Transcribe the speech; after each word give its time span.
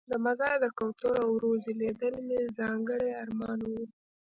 د 0.09 0.13
مزار 0.25 0.55
د 0.63 0.65
کوترو 0.77 1.17
او 1.23 1.29
روضې 1.43 1.73
لیدل 1.81 2.13
مې 2.27 2.41
ځانګړی 2.57 3.09
ارمان 3.23 3.59
و. 3.69 3.73